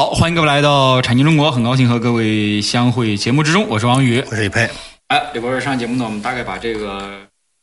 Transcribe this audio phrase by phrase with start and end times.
[0.00, 4.66] 好，欢迎各位来到产经中国，很高兴和各位相会节目之中，我是王宇，我是李佩。
[5.08, 7.10] 哎，李博士，上节目呢，我们大概把这个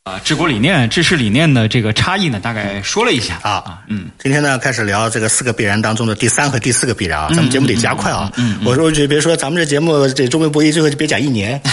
[0.04, 8.30] 啊治国理念、治世理念的这个差异呢，大概说了一下啊啊，嗯，今天呢开始聊这个四个必然当中的第三和第四个必然啊，咱们节目得加快啊。
[8.36, 11.60] 嗯，我说我就别说咱们这节目这中美博弈最后就别讲一年，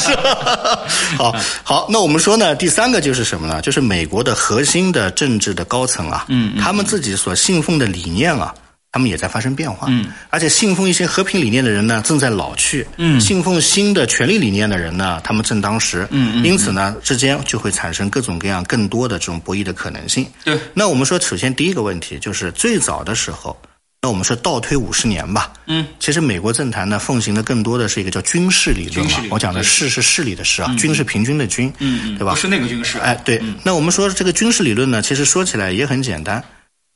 [0.00, 0.80] 是吧？
[1.18, 3.62] 好好，那我们说呢，第三个就是什么呢？
[3.62, 8.52] 就是美国的核心的政治的高层啊，嗯，他们自己所信奉的理念啊。
[8.92, 20.26] 他们也在发生变化，嗯，而且信奉一些和平理念的人呢，正在老去，嗯，信奉新的权力理念的人呢，他们正当时，嗯，因此呢，之间就会产生各种各样更多的这种博弈的可能性。
[20.44, 23.56] 对，那我们说，首先第一个问题就是最早的时候，
[24.02, 32.32] 那我们说倒推五十年吧，嗯，其实美国政坛呢奉行的更多的是一个叫军事理论嘛，我讲的势是势力的势啊，军是平均的军，嗯，对吧？
[32.32, 36.42] 不是那个军事，哎，对，那我们说这个军事理论呢，其实说起来也很简单。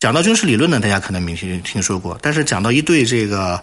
[0.04, 3.58] 讲到军事理论呢，大家可能没听听说过，但是讲到一对这个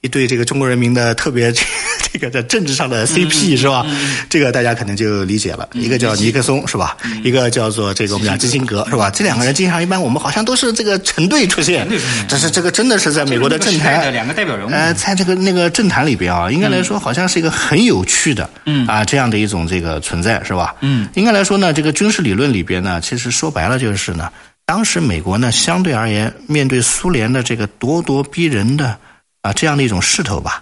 [0.00, 1.52] 一对这个中国人民的特别
[2.10, 3.84] 这个在政治上的 CP 是吧？
[4.30, 5.68] 这个大家可能就理解了。
[5.74, 6.96] 一个叫尼克松是吧？
[7.22, 9.10] 一个叫做这个我们讲基辛格是吧？
[9.10, 11.86] 这两个人经常一般我们好像都是这个成对出现，
[12.26, 20.74] 但是这个真的是在美国的政坛两个代表人物，呃，在这个那个政坛里边啊，应该来说好像是一个很有趣的，嗯啊这样的一种这个存在是吧？
[20.80, 24.30] 嗯，应该来说呢，这个军事理论里边呢，其实说白了就是呢。
[24.66, 28.98] 当时美国呢，相对而言，面对苏联的这个咄咄逼人的
[29.40, 30.60] 啊这样的一种势头吧，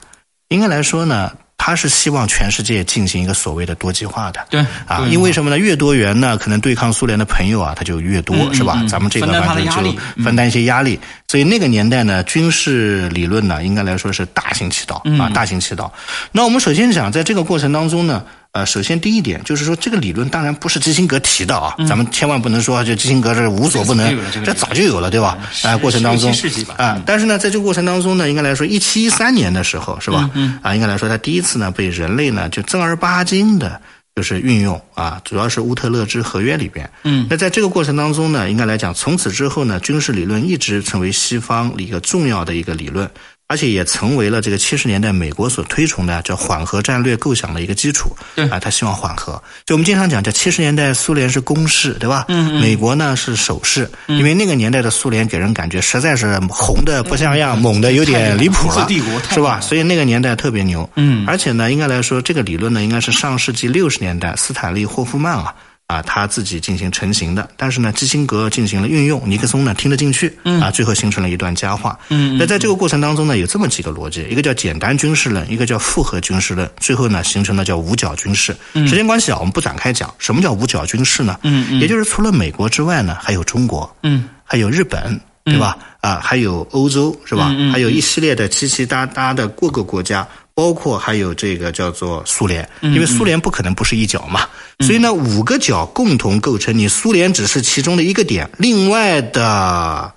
[0.48, 4.46] 应该来说呢，他是希望全世界进行一个所谓的多极化的。
[4.50, 5.56] 对啊，因为什么呢？
[5.58, 8.84] 越多元呢，可能对抗苏联的朋友啊，他就越多，是吧？
[8.86, 11.00] 咱们这个反正就分担一些压力。
[11.26, 15.90] 所以那个年代呢，军事理论呢，应该来说是大行其道啊，大行其道。
[16.30, 18.22] 那我们首先讲，在这个过程当中呢。
[18.54, 25.36] 呃，首先第一点就是说，这个理论当然不是基辛格提的啊，咱们千万不能说就基辛格是无所不能，这早就有了，对吧？
[25.64, 26.32] 啊，过程当中
[26.76, 30.30] 啊，但是呢，在这个过程当中呢，应该来说，一七一三年的时候，是吧？
[30.62, 33.80] 啊，应该来说，他第一次呢被人类呢就正儿八经的，
[34.14, 36.88] 就是运用啊，主要是乌特勒支合约里边。
[37.02, 43.10] 嗯，那在这个过程当中呢，应该来讲，从此之后呢，军事理论一直成为西方一个重要的一个理论。
[43.46, 48.16] 而且也成为了这个七十年代美国所推崇的叫缓和战略构想的一个基础。
[48.34, 49.40] 对啊，他希望缓和。
[49.66, 52.24] 就我们经常讲，叫七十年代苏联是攻势，对吧？
[52.28, 58.88] 嗯美国呢是守势，因为那个年代的苏联给人感觉实在是红的不像样，猛的有点离谱了，
[59.30, 59.60] 是吧？
[59.60, 60.88] 所以那个年代特别牛。
[60.96, 61.24] 嗯。
[61.26, 65.54] 而且呢，应该来说，这个理论呢，应该是上世纪六十年代斯坦利霍夫曼啊。
[65.86, 71.98] 啊，他自己进行成型的，但是呢，基辛格进行了运用，尼克松呢听得进去，啊，最后形成了一段佳话。
[72.08, 78.56] 嗯，那在这个过程当中呢，有这么几个逻辑，一个叫简单军事论，一个叫复合军事论，最后呢形成了叫五角军事。
[78.72, 81.38] 时间关系啊，我们不展开讲什么叫五角军事呢？
[81.42, 85.76] 嗯嗯，也就是除了美国之外呢，还有中国，嗯，还有日本，对吧？
[86.00, 87.54] 啊，还有欧洲，是吧？
[87.70, 90.26] 还有一系列的七七搭搭的各个国家。
[90.54, 94.48] 包括还有这个叫做苏联，因为苏联不可能不是一角嘛，
[94.80, 100.12] 所以呢，五个角共同构成你苏联只是其中的一个点，另外的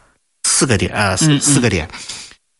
[0.48, 1.90] 四个点啊，四四个点，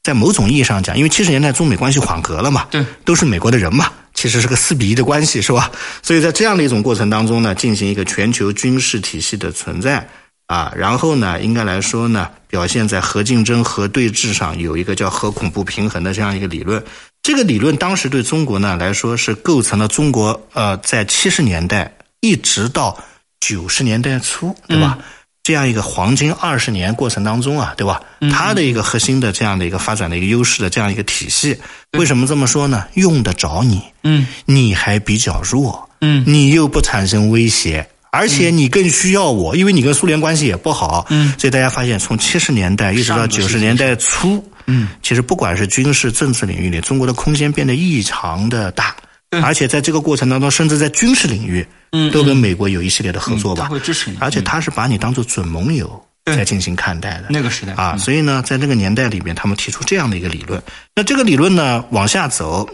[0.02, 5.72] 在某种意义上讲，因为七十年代中美关系缓和了嘛，对，都是美国的人嘛，其实是个四比一的关系，是吧？
[6.02, 10.10] 所以在这样的一种过程当中呢，进行一个全球军事体系的存在
[10.48, 16.84] 啊，然后呢，应该来说呢，表现在核竞争、核对峙上有一个叫核恐怖平衡的这样一个理论。
[17.28, 22.98] 这个理论当时对中国呢来说是构成了中国呃在七十年代一直到
[23.42, 24.98] 九十年代初，对吧？
[25.44, 28.02] 这样一个黄金二十年过程当中啊，对吧？
[28.32, 31.58] 它的一个核心的这样的一个发展的一个优势的这样一个体系，
[31.98, 32.86] 为什么这么说呢？
[32.94, 44.42] 用得着你，嗯，你还比较弱，嗯，你又不产生威胁，而且你更需要我，因为你跟苏联关系也不好，嗯，所以大家发现从七十年代一直到九十年代初。
[44.68, 48.96] 嗯，其实不管是军事、政治领域里，中国的空间变得异常的大，
[49.42, 57.28] 而且在这个过程当中，甚至在军事领域，嗯，都跟美国有一系列的合作吧，会支持你，而且他是把你当做准盟友在进行看待的。
[57.30, 57.74] 那个时代。
[57.74, 60.62] 啊，所以呢，在那个年代里面，他们提出这样的一个理论。
[60.96, 62.70] 那这个理论呢，往下走，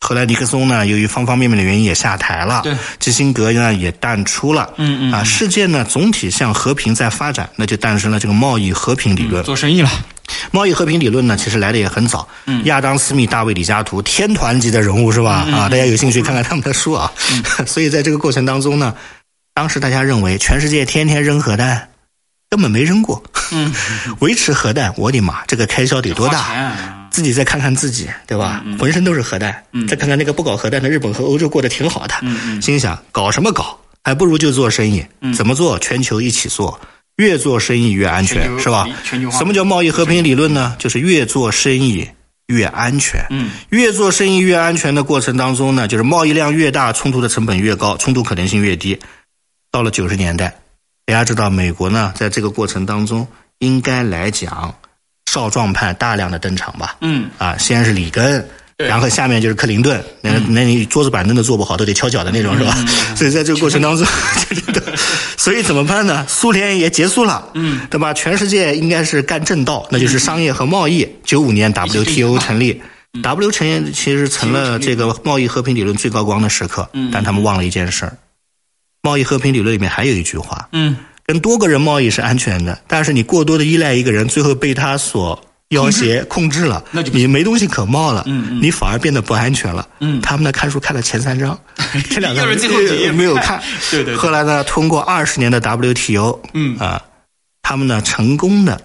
[0.00, 9.90] 后来尼克松呢，由于方方面面的原因也下台了，对，基辛格呢也淡出了，嗯嗯，啊，世界呢总体向和平在发展，那就诞生了这个贸易和平理论，做生意了。
[10.50, 12.26] 贸易和平理论呢，其实来的也很早。
[12.46, 15.46] 嗯，亚当·斯密、大卫·李嘉图，天团级的人物是吧？
[15.52, 17.12] 啊，大家有兴趣看看他们的书啊。
[17.66, 18.94] 所以在这个过程当中呢，
[19.54, 21.88] 当时大家认为全世界天天扔核弹，
[22.50, 23.22] 根本没扔过。
[23.52, 23.72] 嗯，
[24.20, 27.06] 维持核弹，我的妈，这个开销得多大？
[27.10, 28.62] 自己再看看自己，对吧？
[28.78, 29.64] 浑身都是核弹。
[29.88, 32.14] 再看看那个不搞核弹的日本和欧洲，过得挺好的。
[32.60, 33.76] 心想搞什么搞？
[34.04, 35.04] 还不如就做生意。
[35.34, 35.78] 怎么做？
[35.78, 36.78] 全球一起做。
[37.18, 38.88] 越做生意越安全，是吧？
[39.30, 40.76] 什么叫贸易和平理论呢？
[40.78, 42.08] 就是越做生意
[42.46, 43.26] 越安全。
[43.30, 48.98] 嗯，越做生意越安全的过程当中呢，就是贸易量越大，冲突的成本越高，冲突可能性越低。
[49.72, 50.54] 到了九十年代，
[51.06, 53.26] 大家知道美国呢，在这个过程当中，
[53.58, 54.72] 应该来讲，
[55.30, 56.96] 少壮派大量的登场吧。
[57.00, 58.48] 嗯，啊，先是里根。
[58.86, 62.76] 然后下面就是克林顿，那那你桌子板凳都坐不好，都得敲脚的那种，是吧？
[63.16, 64.06] 所以在这个过程当中，
[65.36, 66.24] 所以怎么办呢？
[66.28, 68.14] 苏联也结束了，嗯，对吧？
[68.14, 71.08] 全世界应该是干正道，那就是商业和贸易。
[71.24, 72.80] 九五年 WTO 成立
[73.20, 78.16] ，W 成立其实成了这个贸易和平理论最高光的时刻，但他们忘了一件事儿：
[79.02, 80.96] 贸易和平理论里面还有一句话，嗯，
[81.26, 85.42] 跟多个人贸易是安全的，但是你过多的依赖一个人，最后被他所。
[85.68, 88.24] 要挟控制了，那就你没东西可冒了，
[88.60, 89.86] 你反而变得不安全了。
[90.00, 91.58] 嗯，他们呢看书看了前三章，
[92.10, 93.62] 这两个最后几页没有看。
[93.90, 94.16] 对对。
[94.16, 97.02] 后来呢，通过二十年的 WTO，嗯啊，
[97.62, 98.80] 他们呢成功的。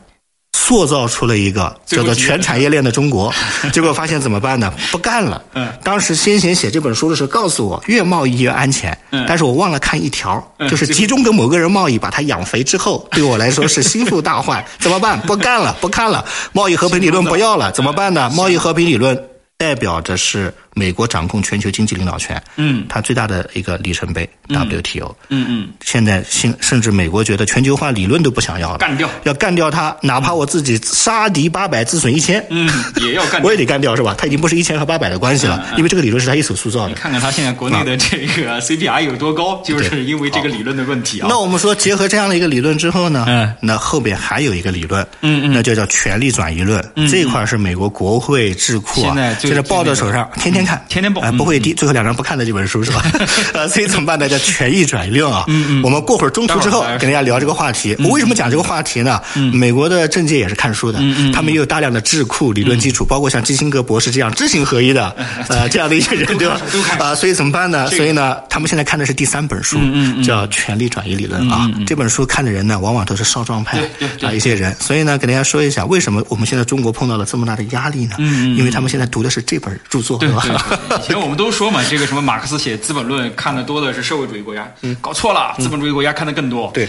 [0.53, 3.33] 塑造出了一个叫做全产业链的中国，
[3.73, 4.71] 结果发现怎么办呢？
[4.91, 5.43] 不干了。
[5.55, 8.97] 嗯，当时先贤写这本书的时候告诉我，越贸易越安全。
[9.11, 14.63] 嗯，但是我忘了看一条，就是集中跟某个人贸易，把他养肥之后， 对我来说是心腹大患。
[14.79, 15.19] 怎么办？
[15.21, 16.23] 不干了，不看了。
[16.53, 18.29] 贸易和平理论不要了，怎么办呢？
[18.33, 19.21] 贸易和平理论
[19.57, 20.53] 代表着是。
[20.75, 32.69] 美国掌控全球经济领导权，嗯，它最大的一个里程碑，WTO，嗯嗯，现在甚甚至美国觉得全球化理论都不想要了，干掉，要干掉它，哪怕我自己杀敌八百，自损一千，嗯，
[33.01, 34.15] 也要干， 我也得干掉，是吧？
[34.17, 36.89] 它已经不是一千和八百的关系了，因为这个理论是他一手塑造的。
[36.89, 41.27] 你看看他现在国内的这个 CPI 有多高，就是因为这个理论的问题啊。
[41.29, 51.21] 那我们说，结合这样的一个理论之后呢，嗯，那后边还有一个理论，嗯嗯，那就叫权力转移论，这一块是美国国会智库啊，现在抱在手上，天天看，天天抱。
[51.33, 53.03] 不会低，最后两张不看的这本书是吧？
[53.53, 54.29] 呃，所以怎么办呢？
[54.29, 55.43] 叫权益转移论啊。
[55.47, 55.83] 嗯嗯。
[55.83, 57.95] 我们过会儿中途之后跟大家聊这个话题。
[57.99, 59.19] 我为什么讲这个话题呢？
[59.51, 60.99] 美国的政界也是看书的，
[61.33, 65.15] 他们也有大量的智库理论基础，包括像基辛格博士这样知行合一的
[65.49, 66.59] 呃这样的一些人，对吧？
[66.99, 67.89] 啊，所以怎么办呢？
[67.89, 69.79] 所以呢，他们现在看的是第三本书，
[70.23, 71.69] 叫权力转移理论啊。
[71.87, 73.79] 这本书看的人呢，往往都是少壮派
[74.21, 74.75] 啊一些人。
[74.79, 78.15] 所以呢，给大家说一下，为什么我们现在中国碰到了这么大的压力呢？
[78.57, 80.43] 因为他们现在读的是这本著作，对吧？
[80.99, 81.33] 以前我们。
[81.35, 84.71] 都说嘛，这个什么马克思写《资本论》看的多的是社会主义国家，
[85.01, 86.71] 搞错了，资本主义国家看的更多。
[86.75, 86.87] 对，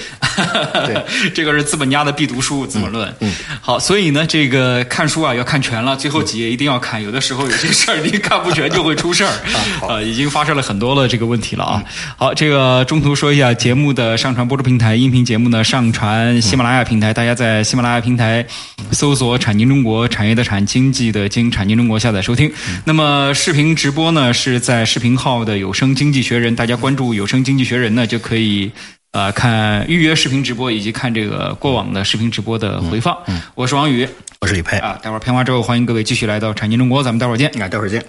[1.35, 3.09] 这个是资本家的必读书，《资本论》。
[3.21, 3.33] 嗯，
[3.63, 7.03] 好，所以呢，这个看书啊要看全了，最后几页一定要看。
[7.03, 9.33] 有的时候有些事儿你看不全就会出事儿。
[9.89, 11.83] 呃，已经发生了很多的这个问题了啊。
[12.19, 18.45] 好，这个中途说一下节目的上传播出平台，音频节目呢上传喜马拉雅平台，大家在喜马拉雅平台
[18.93, 22.53] 搜索“产经中国”，产业的产，经济的经，产经中国下载收听。
[22.85, 24.35] 那么视频直播呢？
[24.35, 28.71] 是在视频号的有声经济学人，大家关注有声经济学人呢，就可以
[29.13, 33.17] 呃看预约视频直播，以及看这个过往的视频直播的回放。
[33.55, 34.07] 我是王宇，
[34.41, 34.99] 我是李佩啊。
[35.03, 37.49] 待会儿片花之后，欢迎各位继续来到产经中国，咱们待会儿见。
[37.63, 38.05] 啊，待会儿见。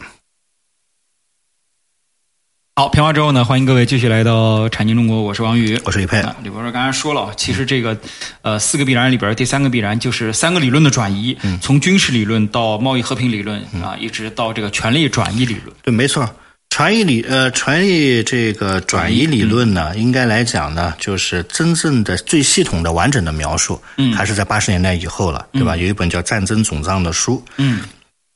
[2.78, 6.22] 好，片花之后呢，欢迎各位继续来到产经中国，我是王宇，我是李佩。
[6.44, 7.98] 李博士刚才说了，其实这个
[8.42, 15.74] 呃四个必然里边第三个必然就是三个理论的转移，从军事理论到贸易和平理论啊，一直到这个权力转移理论。
[15.84, 16.30] 对，没错。
[16.70, 25.78] 权益理呃，权益这个转移理论呢，应该来讲呢，就是真正的最系统的完整的描述，嗯，还是在八十年代以后了，对吧？
[25.78, 27.80] 有一本叫《战争总账》的书，嗯，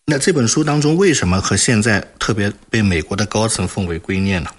[0.09, 4.49] 那这本书当中为什么和现在特别被美国的高层奉为圭臬呢？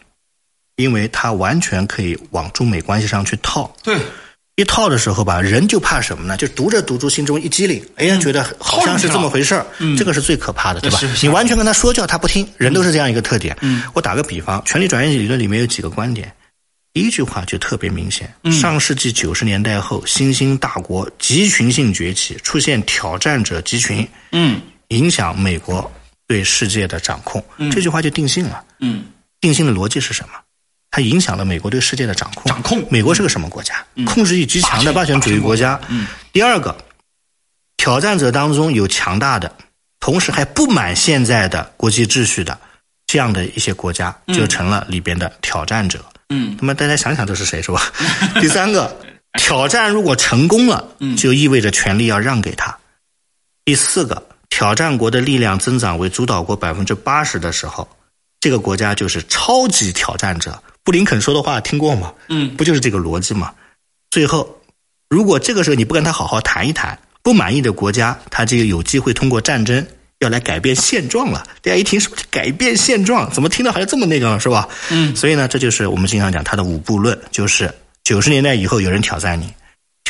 [0.76, 3.98] 因为它完全可以往中美关系上去套，对。
[4.56, 6.36] 一套的时候吧，人就怕什么呢？
[6.36, 9.66] 就读着读着，心中一激灵，哎呀，觉得好像是这么回事儿。
[9.98, 11.00] 这个是最可怕的，对吧？
[11.22, 12.46] 你完全跟他说教，他不听。
[12.56, 13.56] 人都是这样一个特点。
[13.94, 16.32] 我打个比方，权力转移理论里面有几个观点，
[16.92, 24.60] 第一句话就特别明显：上世纪九十年代后，新兴大国集群性崛起，出现挑战者集群，嗯，
[24.90, 25.90] 影响美国
[26.28, 27.44] 对世界的掌控。
[27.72, 28.62] 这句话就定性了。
[28.78, 29.06] 嗯，
[29.40, 30.34] 定性的逻辑是什么？
[30.92, 32.44] 它影响了美国对世界的掌控。
[32.50, 33.84] 掌控，美国是个什么国家？
[34.06, 35.80] 控制欲极强的霸权主义国家。
[35.88, 36.06] 嗯。
[36.32, 36.76] 第二个，
[37.76, 39.54] 挑战者当中有强大的，
[40.00, 42.58] 同时还不满现在的国际秩序的
[43.06, 46.04] 这样的一些国家，就成了里边的挑战者。
[46.30, 46.56] 嗯。
[46.60, 47.80] 那么大家想想，这是谁是吧？
[48.42, 49.00] 第三个，
[49.38, 50.84] 挑战如果成功了，
[51.16, 52.76] 就意味着权力要让给他。
[53.64, 54.20] 第四个，
[54.50, 57.88] 挑战国的力量增长为主导国百分之八十的时候，
[58.40, 60.62] 这个国家就是超级挑战者。
[60.82, 62.12] 布林肯说的话听过吗？
[62.28, 63.52] 嗯，不就是这个逻辑吗？
[64.10, 64.58] 最后，
[65.08, 69.86] 如果这个时候你不跟他好好谈一谈，不满意的国家，他就有机会通过战争
[70.18, 71.46] 要来改变现状了。
[71.62, 73.30] 大家一听是不是改变现状？
[73.32, 74.68] 怎么听到好像这么那个了，是吧？
[74.90, 79.52] 嗯，所以呢，这就是我们经常讲他的五步论，就是九十年代以后有人挑战你。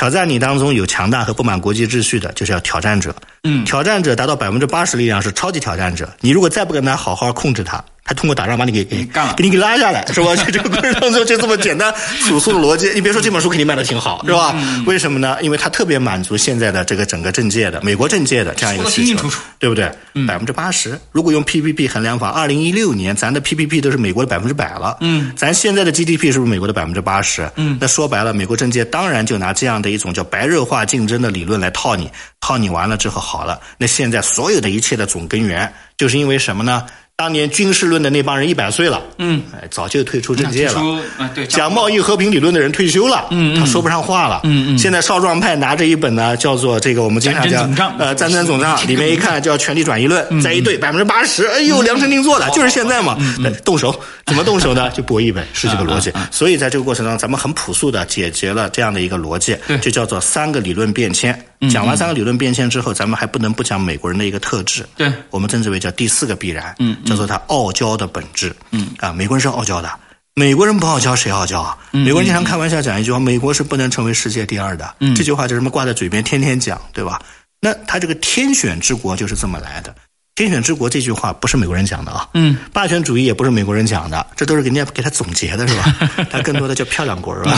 [0.00, 3.14] 挑战你当中有强大和不满国际秩序的，就是要挑战者。
[3.42, 6.08] 嗯，挑战者达到百分之八十力量是超级挑战者。
[6.22, 7.84] 你如果再不跟他好好控制他。
[8.10, 10.34] 他通过打仗把你给给干了，给你给拉下来，是吧？
[10.34, 11.94] 就这个过程当中就这么简单
[12.26, 12.90] 朴素的逻辑。
[12.92, 14.52] 你别说这本书肯定卖的挺好，是吧？
[14.84, 15.38] 为什么呢？
[15.42, 19.88] 因为它特别满足现在的这个整个政界的美国政界的这样一个需求，对不对？
[20.26, 24.96] 百分之八十，如果用 PPP 衡量法，二零一六年咱的 PPP 都是美国的百分之百了。
[25.02, 27.48] 嗯，咱现在的 GDP 是不是美国的百分之八十？
[27.54, 36.84] 嗯，那说白了，美国政界当然就拿这样的一种叫白热化竞争的理论来套你，套你完了之后好了，那现在所有的一切的总根源就是因为什么呢？
[37.20, 40.80] 当年军事论的那帮人一百岁了，嗯，哎，早就退出政界了。
[41.18, 44.78] 啊，对，讲贸易和平理论的人退休了，嗯他说不上话了，嗯嗯。
[44.78, 53.18] 现在少壮派拿着一本呢，叫做这个我们经常讲呃战争总账， 里面一看叫权力转移论，再一对百分之八十，哎呦量身定做的，就是现在嘛。
[53.66, 53.94] 动手。
[54.24, 54.88] 怎么动手呢？
[54.96, 56.10] 就博弈呗，是这个逻辑。
[56.30, 61.38] 所以在这个过程当中，咱们很朴素的解决了这样的一个逻辑，就叫做三个理论变迁。
[61.68, 66.74] 讲完三个理论变迁之后，咱们还不能不讲美国人的一个特质，对我们称之为叫第四个必然，
[67.04, 68.54] 叫做他傲娇的本质。
[68.70, 69.90] 嗯啊，美国人是傲娇的，
[70.34, 71.76] 美国人不傲娇谁傲娇啊？
[71.90, 74.94] 美国人经常开玩笑讲一句话：美国是不能成为世界第二的。
[75.14, 77.20] 这句话就这么挂在嘴边，天天讲，对吧？
[77.60, 79.94] 那他这个天选之国就是这么来的。
[80.40, 85.84] 天选之国这句话不是美国人讲的啊，嗯，霸权主义也不是美国人讲的，这都是人家给他总结的，是吧？
[86.30, 87.56] 他更多的叫漂亮国，是吧？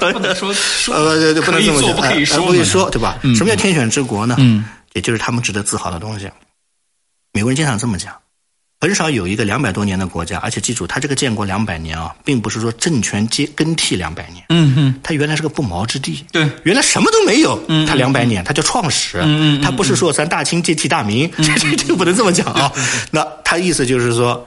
[0.12, 0.50] 不能说
[0.92, 3.18] 呃，不能这么讲，不可以说，不可以说，对吧？
[3.36, 4.34] 什么叫天选之国呢？
[4.38, 4.64] 嗯，
[4.94, 6.28] 也就是他们值得自豪的东西。
[7.32, 8.12] 美国人经常这么讲。
[8.78, 14.44] 很少有一个两百多年的国家，而且记住，他这个建国两百年啊，并不是说政权接更替两百年。
[14.50, 16.24] 嗯嗯，他原来是个不毛之地。
[16.30, 17.58] 对，原来什么都没有。
[17.68, 19.18] 嗯，他两百年，他叫创始。
[19.22, 22.70] 嗯嗯，他不是说咱大清接替大明，这 这这个不能这么讲啊。
[23.10, 24.46] 那他意思就是说，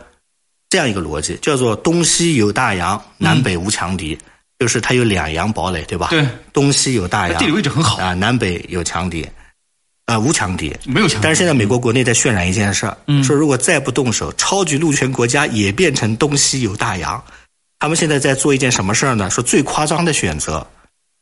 [0.69, 4.15] 这样一个逻辑，叫做东西有大洋，南北无强敌，
[4.59, 6.07] 就是它有两洋堡垒，对吧？
[6.11, 9.27] 对，东西有大洋，地理位置很好啊，南北有强敌。
[10.09, 11.23] 啊，无强敌，没有强敌。
[11.23, 17.23] 但是现在美国国内在渲染一件事儿，嗯、说如果再不动手，超级陆权国家也变成东西有大洋。
[17.77, 19.29] 他们现在在做一件什么事儿呢？
[19.29, 20.65] 说最夸张的选择，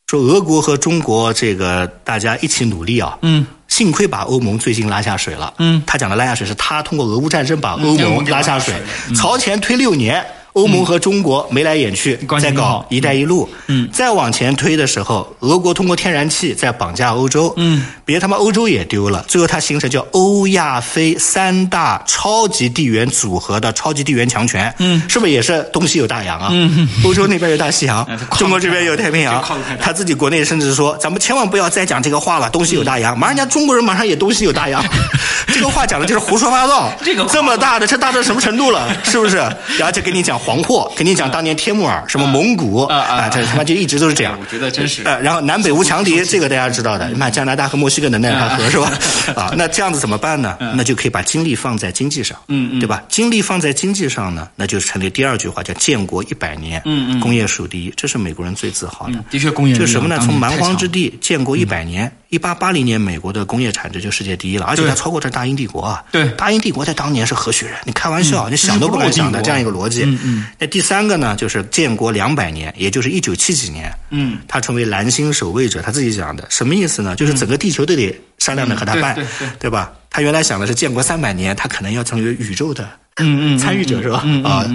[0.06, 3.18] 说俄国和中国这个大家一起努力啊。
[3.20, 3.46] 嗯。
[3.68, 5.52] 幸亏把欧盟最近拉下水了。
[5.58, 5.82] 嗯。
[5.86, 8.74] 他讲的拉下水是他通过俄乌战争把欧盟拉下水，
[9.08, 10.24] 嗯、朝前推六年。
[10.58, 13.48] 欧盟和中国眉来眼去，在搞“一带一路”。
[13.68, 17.54] 嗯，再往前推的时候，俄国通过天然气在绑架欧洲。
[17.56, 19.24] 嗯，别他妈欧洲也丢了。
[19.28, 24.74] 最后它形成叫欧亚非三大超级地缘组合的超级地缘强权。
[24.78, 26.48] 嗯，是不是也是东西有大洋啊？
[26.50, 28.04] 嗯，欧洲那边有大西洋，
[28.36, 29.40] 中国这边有太平洋。
[29.40, 33.16] 他他自己国内甚至说，咱们千万不要再讲这个话了，东西有大洋。
[33.16, 34.84] 马上人家中国人马上也东西有大洋。
[35.54, 36.92] 这个话讲的就是胡说八道。
[37.04, 38.88] 这个这么大的，这大到什么程度了？
[39.04, 39.36] 是不是？
[39.78, 41.30] 然后就给你讲黄祸，给你讲。
[41.30, 44.34] 当年天木儿什么蒙古啊，这他妈就一直都是这样。
[44.40, 45.02] 我觉得真是。
[45.04, 47.06] 呃，然后南北无强敌，这个大家知道的。
[47.10, 48.90] 你看加拿大和墨西哥能奈尔河是吧？
[49.36, 50.56] 啊，那这样子怎么办呢？
[50.74, 53.02] 那就可以把精力放在经济上，嗯嗯，对吧？
[53.10, 59.22] 精力放在经济上呢，那就成立第二句话，叫建国一百年，嗯嗯，工业数第一，这是美国人最自豪的。
[59.30, 60.18] 的确，工业就什么呢？
[60.24, 66.04] 从蛮荒之地建国一百年，一八八零年美国的工业产值就世界第一了，而且它超过这大英帝国啊。
[66.12, 67.74] 对，大英帝国在当年是何许人？
[67.84, 70.02] 你开玩笑，你想都不敢想的这样一个逻辑。
[70.04, 70.46] 嗯嗯。
[70.58, 77.16] 那第三个呢，就是建国两百年，也就是一九七几年，嗯，他成为蓝星守卫者，他自己讲的，什么意思呢？
[77.16, 79.92] 就是整个地球都得商量着和他办，对对对吧？
[80.10, 84.22] 他原来想的是建国三百年，他可能要成为宇宙的嗯嗯参与者，是吧？
[84.44, 84.68] 啊，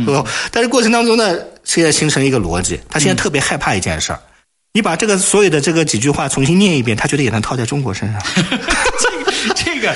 [0.51, 4.19] 但是过程当中呢，现在形成一个逻辑，他现在特别害怕一件事儿，
[4.75, 8.20] 你把这个所有的这个几句话重新念一遍，他觉得也能套在中国身上。
[8.36, 9.94] 这 个这个。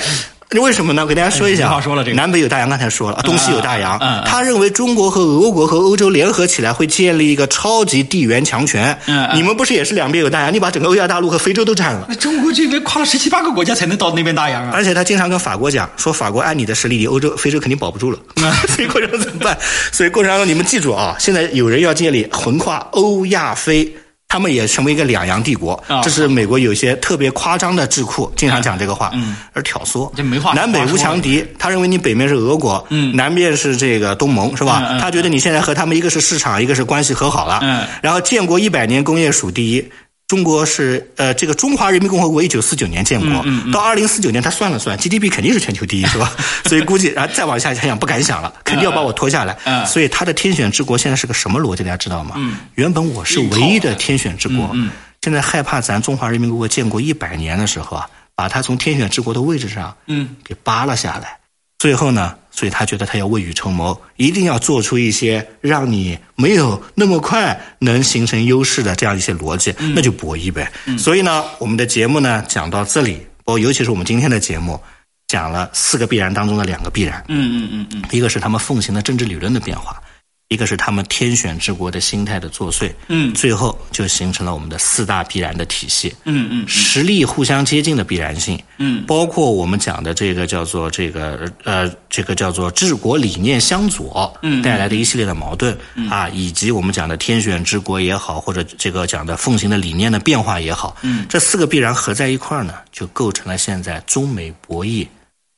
[0.62, 1.02] 为什么呢？
[1.02, 1.68] 我给大家说一下。
[1.68, 3.98] 话说了，这个南北有大洋，刚才说了，东西有大洋。
[3.98, 8.96] 嗯，他认为中国和俄国和欧洲联合起来会建立一个超级地缘强权。
[9.06, 10.54] 嗯，你们不是也是两边有大洋？
[10.54, 12.06] 你把整个欧亚大陆和非洲都占了。
[12.08, 14.70] 那中国这边跨了十七八个国家才能到那边大洋啊！
[14.72, 18.18] 而且他经常跟法国讲，说法国按你的实力，你欧洲、非洲肯定保不住了。
[18.74, 19.58] 所以过程中怎么办？
[19.90, 23.92] 所以过程当中你们记住啊，现在有人要建立横跨欧亚非。
[24.28, 30.10] 他们也成为一个两洋帝国，这是美国有些特别夸张的智库经常讲这个话，嗯，而挑唆。
[30.14, 30.52] 这没话。
[30.52, 34.98] 南北无强敌，他认为你北面是俄国，嗯，南面是这个东盟，是吧？
[35.00, 37.86] 他觉得你现在和他们一个是市场，一个是关系和好了，嗯。
[38.02, 39.90] 然后建国一百年，工业数第一。
[40.28, 46.30] 中国是呃，这个中华人民共和国一九四九年建国，嗯嗯、到二零四九年他算了算，GDP 肯定是全球第一， 是吧？
[46.66, 49.56] 所以估计然后再往下想想不敢想了，肯定要把我拖下来。
[49.64, 51.82] 嗯、所以他的天选之国现在是个什么逻辑？
[51.82, 52.34] 大家知道吗？
[52.36, 54.90] 嗯、原本我是唯一的天选之国，嗯、
[55.22, 61.38] 现在害怕咱中华人民共和国建国一百年的时候啊，把他从天选之国的位置上嗯给扒了下来。
[61.78, 70.68] 最后呢，所以他觉得他要未雨绸缪，一定要做出一些让你没有那么快能形成优势的这样一些逻辑，那就博弈呗。
[70.98, 74.80] 所以呢，我们的节目呢讲到这里，哦，尤其是我们今天的节目
[75.28, 80.02] 讲了四个必然当中的两个必然，嗯嗯嗯嗯，一个是他们奉行的政治理论的变化。
[80.48, 95.76] 一个是他们天选之国的心态的作祟，嗯，最后就形成了我们的四大必然的体系，嗯嗯，实力互相接近的必然性，嗯，包括我们讲的这个叫做这个呃这个叫做治国理念相左，嗯，带来的一系列的矛盾，
[96.08, 105.06] 啊，以及我们讲的天选之国也好，或者这个讲的奉行的理念的变化也好，嗯，这四个必然合在一块儿呢，就构成了现在中美博弈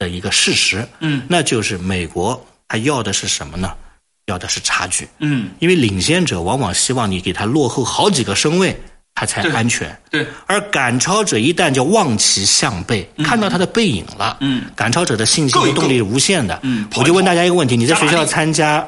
[0.00, 3.73] 的一个事实，嗯，那就是美国它要的是什么呢？
[4.31, 8.75] 要的是差距，嗯，因为领先者往往希望你给他落后好几个身位，
[9.15, 9.95] 他才安全。
[10.11, 16.59] 对，而赶超者一旦就望其项背，看到他的背影了，嗯，赶超者的信心和动力是无限的。
[16.63, 18.87] 嗯，我就问大家一个问题：你在学校参加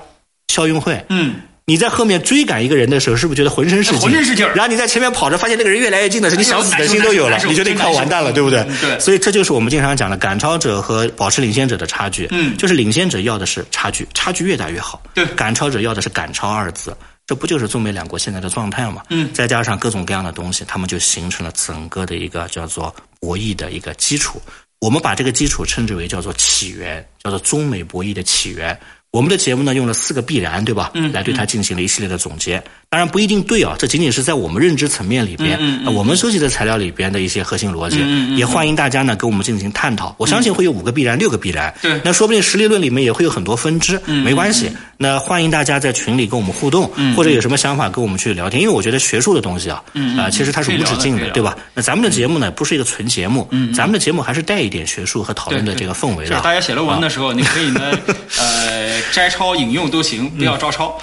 [0.48, 1.34] 校运会，嗯。
[1.64, 4.00] 你在后面追赶一个人的时候，是不是觉得浑身是劲？
[4.00, 4.52] 浑身是劲儿。
[4.54, 8.66] 然后你在前面跑着，发现那个人越来越近的时候，你想死的心都有了，你觉得你快完蛋了，对不对？
[8.80, 8.98] 对。
[8.98, 12.26] 所以这就是我们经常讲的赶超者和保持领先者的差距。
[12.32, 12.56] 嗯。
[12.56, 15.00] 就是领先者要的是差距，差距越大越好。
[15.14, 15.24] 对。
[15.36, 16.96] 赶超者要的是赶超二字，
[17.28, 19.02] 这不就是中美两国现在的状态吗？
[19.10, 19.30] 嗯。
[19.32, 24.42] 再加上各种各样的东西，他们就形成了整个的一个叫做博弈的一个基础。
[24.80, 28.76] 我们把这个基础称之为叫做起源，叫做中美博弈的起源。
[29.12, 30.90] 我们的节目呢用了四个必然，对吧？
[30.94, 32.62] 嗯，来对它进行了一系列的总结。
[32.88, 37.98] 当然不一定对啊，这仅仅是在我们认知层面里边，嗯我们收集的材料里边的一些核心逻辑。
[38.00, 40.14] 嗯也欢迎大家呢跟我们进行探讨。
[40.18, 41.72] 我相信会有五个必然，六个必然。
[41.82, 44.00] 对，那说不定实力论里面也会有很多分支。
[44.06, 44.72] 嗯，没关系。
[44.96, 48.62] 那欢迎大家在群里跟我们互动，或者有什么想法跟我们去聊天。
[48.62, 49.82] 因为我觉得学术的东西啊，
[50.18, 51.54] 啊，其实它是无止境的，对吧？
[51.74, 56.40] 那咱们的节目呢，不是一个纯节目，咱们的节目还是带一点学术和讨论的这个氛围的。
[56.40, 57.98] 大家写论文的时候，你可以呢，
[58.38, 59.82] 呃，摘抄引用。
[59.90, 60.98] 都行，不要照抄。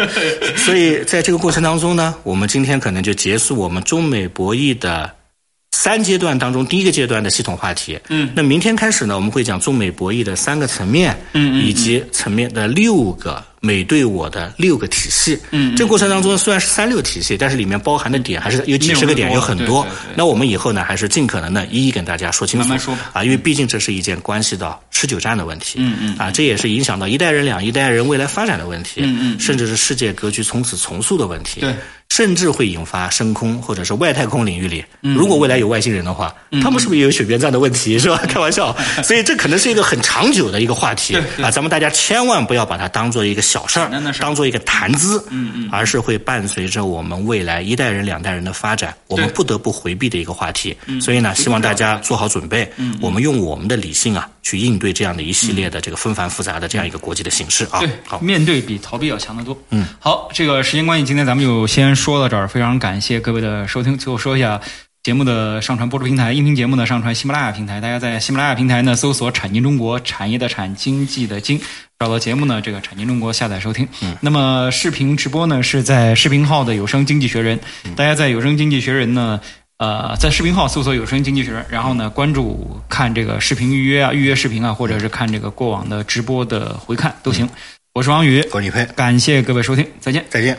[0.56, 5.10] 所以在这个过程当中呢，我们今天可能就结束我们中美博弈的
[5.82, 7.98] 三阶段当中第一个阶段的系统话题。
[8.08, 13.42] 嗯，那明天开始呢，我们会讲中美博弈的三个层面，嗯以及层面的六个。
[13.64, 19.86] 美对我的六个体系，嗯，这个过程当中虽然是三六体系，但是里面包含的点还是有几十个点，有很多。
[20.16, 31.72] 那我们以后呢，还是尽可能的一一跟大家说清楚，慢慢说啊，因为毕竟这是一件关系到持久战的问题，嗯嗯，啊，这也是影响到一代人、两一代人未来发展的问题，嗯嗯，甚至是世界格局从此重塑的问题，对，
[32.12, 35.14] 甚至会引发深空或者是外太空领域里，嗯。
[35.14, 38.18] 如果未来有外星人的话，他们是不是也有血边站的问题，是吧？
[38.28, 43.88] 开玩笑，所以这可能是一个很长久的一个话题啊，咱们大家千万不要把它当做一个小事儿，
[44.20, 44.32] 当。
[44.34, 50.74] 做一个谈资，嗯嗯，而是会伴随着我们未来一代人、两代人的发展，我们不得不回避的一个话题。
[51.00, 57.80] 所以呢，希望大家做好准备，嗯，我们用我们的理性啊，去应对这样的一系列的这个纷繁复杂的这样一个国际的形势啊。
[57.80, 59.56] 对，好，面对比逃避要强得多。
[59.70, 63.96] 嗯，好，这个时间关系，今天咱们就先说到这儿，非常感谢各位的收听。
[63.96, 64.60] 最后说一下。
[65.02, 71.60] 节目的上传播出平台，音频节目呢上传喜马拉雅平台，大家在喜马拉雅平台呢搜索“产经中国”，产业的产，经济的经，
[71.98, 73.88] 找到节目呢，这个产经中国下载收听。
[74.00, 77.58] 嗯，那么视频直播呢是在视频号的有声经济学人，
[77.96, 79.40] 大家在有声经济学人呢，
[79.82, 87.48] 呃，在视频号搜索有声经济学人，然后呢关注看这个视频预约啊，预约视频啊，或者是看这个过往的直播的回看都行。
[87.92, 90.56] 我是王宇，我是李佩，感谢各位收听，再见，再见。